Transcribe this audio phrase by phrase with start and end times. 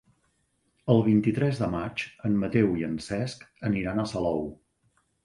[0.93, 4.43] El vint-i-tres de maig en Mateu i en Cesc aniran a Salou.